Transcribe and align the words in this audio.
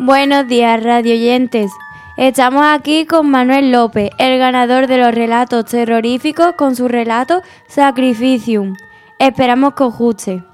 Buenos 0.00 0.46
días, 0.46 0.80
radioyentes. 0.80 1.72
Estamos 2.16 2.64
aquí 2.64 3.04
con 3.04 3.28
Manuel 3.32 3.72
López, 3.72 4.10
el 4.18 4.38
ganador 4.38 4.86
de 4.86 4.96
los 4.96 5.12
relatos 5.12 5.64
terroríficos 5.64 6.54
con 6.56 6.76
su 6.76 6.86
relato 6.86 7.42
Sacrificium. 7.66 8.76
Esperamos 9.18 9.74
que 9.74 9.82
os 9.82 9.98
guste. 9.98 10.44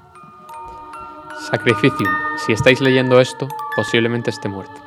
Sacrificium. 1.51 2.11
Si 2.43 2.53
estáis 2.53 2.81
leyendo 2.81 3.21
esto, 3.21 3.47
posiblemente 3.75 4.31
esté 4.31 4.49
muerto. 4.49 4.81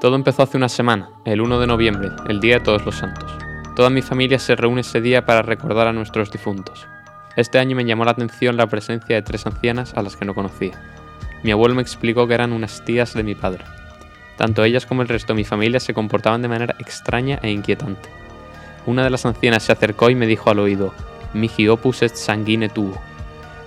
Todo 0.00 0.16
empezó 0.16 0.42
hace 0.42 0.56
una 0.56 0.68
semana, 0.68 1.08
el 1.24 1.40
1 1.40 1.60
de 1.60 1.66
noviembre, 1.68 2.08
el 2.28 2.40
Día 2.40 2.54
de 2.54 2.64
Todos 2.64 2.84
los 2.84 2.96
Santos. 2.96 3.30
Toda 3.76 3.88
mi 3.88 4.02
familia 4.02 4.40
se 4.40 4.56
reúne 4.56 4.80
ese 4.80 5.00
día 5.00 5.24
para 5.24 5.42
recordar 5.42 5.86
a 5.86 5.92
nuestros 5.92 6.32
difuntos. 6.32 6.88
Este 7.36 7.60
año 7.60 7.76
me 7.76 7.84
llamó 7.84 8.04
la 8.04 8.10
atención 8.10 8.56
la 8.56 8.66
presencia 8.66 9.14
de 9.14 9.22
tres 9.22 9.46
ancianas 9.46 9.94
a 9.94 10.02
las 10.02 10.16
que 10.16 10.24
no 10.24 10.34
conocía. 10.34 10.72
Mi 11.44 11.52
abuelo 11.52 11.76
me 11.76 11.82
explicó 11.82 12.26
que 12.26 12.34
eran 12.34 12.52
unas 12.52 12.84
tías 12.84 13.14
de 13.14 13.22
mi 13.22 13.36
padre. 13.36 13.62
Tanto 14.36 14.64
ellas 14.64 14.86
como 14.86 15.02
el 15.02 15.08
resto 15.08 15.32
de 15.32 15.38
mi 15.38 15.44
familia 15.44 15.80
se 15.80 15.94
comportaban 15.94 16.42
de 16.42 16.48
manera 16.48 16.76
extraña 16.78 17.38
e 17.42 17.50
inquietante. 17.50 18.08
Una 18.86 19.02
de 19.02 19.10
las 19.10 19.26
ancianas 19.26 19.62
se 19.62 19.72
acercó 19.72 20.10
y 20.10 20.14
me 20.14 20.26
dijo 20.26 20.50
al 20.50 20.58
oído, 20.58 20.92
Mihi 21.32 21.68
opus 21.68 22.02
et 22.02 22.14
sanguine 22.14 22.68
tuo. 22.68 22.96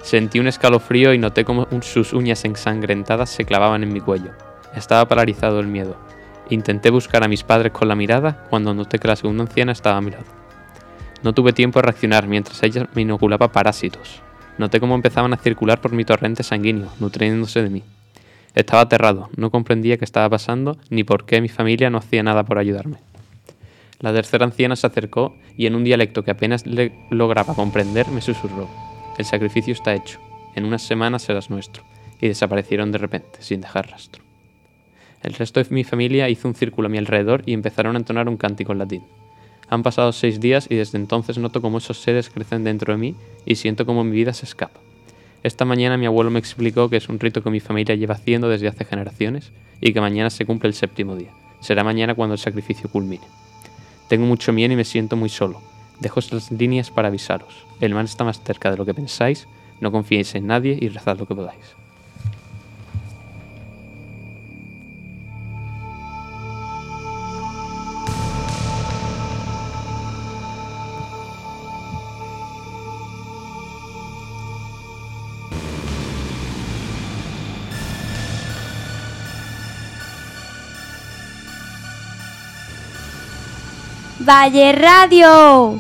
Sentí 0.02 0.40
un 0.40 0.48
escalofrío 0.48 1.14
y 1.14 1.18
noté 1.18 1.44
como 1.44 1.68
sus 1.82 2.14
uñas 2.14 2.46
ensangrentadas 2.46 3.30
se 3.30 3.46
clavaban 3.46 3.84
en 3.84 3.92
mi 3.92 4.00
cuello. 4.00 4.32
Estaba 4.76 5.08
paralizado 5.08 5.58
del 5.58 5.68
miedo. 5.68 5.98
Intenté 6.50 6.90
buscar 6.90 7.24
a 7.24 7.28
mis 7.28 7.44
padres 7.44 7.74
con 7.74 7.88
la 7.88 7.96
mirada 7.96 8.46
cuando 8.50 8.74
noté 8.74 8.98
que 8.98 9.08
la 9.08 9.16
segunda 9.16 9.44
anciana 9.44 9.72
estaba 9.72 9.98
a 9.98 10.02
mi 10.02 10.12
lado. 10.12 10.26
No 11.22 11.34
tuve 11.34 11.54
tiempo 11.54 11.80
de 11.80 11.84
reaccionar 11.84 12.28
mientras 12.28 12.64
ella 12.64 12.88
me 12.96 13.02
inoculaba 13.02 13.52
parásitos. 13.52 14.22
Noté 14.58 14.80
cómo 14.80 14.96
empezaban 14.96 15.34
a 15.34 15.38
circular 15.38 15.82
por 15.82 15.92
mi 15.92 16.06
torrente 16.06 16.44
sanguíneo, 16.44 16.90
nutriéndose 17.00 17.62
de 17.62 17.70
mí. 17.70 17.84
Estaba 18.60 18.82
aterrado, 18.82 19.30
no 19.38 19.52
comprendía 19.52 19.96
qué 19.96 20.04
estaba 20.04 20.30
pasando 20.32 20.78
ni 20.90 21.06
por 21.06 21.26
qué 21.26 21.40
mi 21.40 21.48
familia 21.48 21.90
no 21.90 21.98
hacía 21.98 22.24
nada 22.24 22.44
por 22.44 22.58
ayudarme. 22.58 22.98
La 24.02 24.12
tercera 24.12 24.44
anciana 24.44 24.76
se 24.76 24.86
acercó 24.86 25.34
y 25.56 25.66
en 25.66 25.76
un 25.76 25.86
dialecto 25.86 26.24
que 26.24 26.32
apenas 26.32 26.66
lograba 27.10 27.56
comprender 27.56 28.10
me 28.10 28.20
susurró. 28.20 28.68
El 29.18 29.24
sacrificio 29.24 29.72
está 29.72 29.96
hecho. 29.96 30.20
En 30.56 30.66
unas 30.66 30.82
semanas 30.82 31.22
serás 31.22 31.50
nuestro. 31.50 31.84
Y 32.20 32.28
desaparecieron 32.28 32.92
de 32.92 32.98
repente, 32.98 33.42
sin 33.42 33.62
dejar 33.62 33.92
rastro. 33.92 34.26
El 35.24 35.36
resto 35.36 35.64
de 35.64 35.70
mi 35.70 35.86
familia 35.86 36.28
hizo 36.28 36.50
un 36.50 36.56
círculo 36.56 36.88
a 36.88 36.92
mi 36.92 36.98
alrededor 36.98 37.44
y 37.46 37.54
empezaron 37.54 37.96
a 37.96 38.00
entonar 38.00 38.28
un 38.28 38.36
cántico 38.36 38.74
en 38.74 38.80
latín. 38.80 39.04
Han 39.70 39.84
pasado 39.84 40.12
seis 40.12 40.42
días 40.42 40.68
y 40.70 40.76
desde 40.76 40.98
entonces 40.98 41.38
noto 41.38 41.62
cómo 41.62 41.78
esos 41.78 42.02
seres 42.02 42.30
crecen 42.30 42.66
dentro 42.66 42.92
de 42.92 43.00
mí 43.00 43.16
y 43.46 43.56
siento 43.56 43.86
cómo 43.86 44.04
mi 44.04 44.12
vida 44.12 44.34
se 44.34 44.46
escapa. 44.46 44.82
Esta 45.42 45.64
mañana 45.64 45.98
mi 45.98 46.06
abuelo 46.06 46.32
me 46.32 46.40
explicó 46.40 46.90
que 46.90 46.98
es 46.98 47.08
un 47.08 47.20
rito 47.20 47.42
que 47.42 47.50
mi 47.50 47.62
familia 47.62 47.96
lleva 47.96 48.16
haciendo 48.16 48.50
desde 48.50 48.68
hace 48.68 48.84
generaciones 48.84 49.52
y 49.80 49.94
que 49.94 50.02
mañana 50.02 50.30
se 50.30 50.46
cumple 50.46 50.68
el 50.68 50.74
séptimo 50.74 51.16
día. 51.16 51.32
Será 51.62 51.84
mañana 51.84 52.14
cuando 52.14 52.34
el 52.34 52.40
sacrificio 52.40 52.90
culmine. 52.90 53.24
Tengo 54.10 54.26
mucho 54.26 54.52
miedo 54.52 54.74
y 54.74 54.76
me 54.76 54.84
siento 54.84 55.16
muy 55.16 55.30
solo. 55.30 55.62
Dejo 56.00 56.20
estas 56.20 56.52
líneas 56.52 56.92
para 56.92 57.08
avisaros. 57.08 57.66
El 57.80 57.94
mal 57.94 58.06
está 58.06 58.24
más 58.24 58.42
cerca 58.44 58.72
de 58.72 58.78
lo 58.78 58.86
que 58.86 58.94
pensáis, 58.94 59.48
no 59.80 59.92
confiéis 59.92 60.36
en 60.36 60.48
nadie 60.48 60.78
y 60.80 60.90
rezad 60.90 61.18
lo 61.18 61.26
que 61.26 61.36
podáis. 61.36 61.76
Valle 84.22 84.74
Radio. 84.74 85.80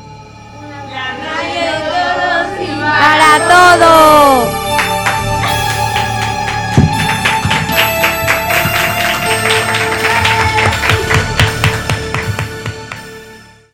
La 0.62 1.12
radio 1.26 1.72
de 1.74 1.90
todos 1.90 2.48
y 2.62 2.82
Para 2.82 3.32
todos. 3.50 4.69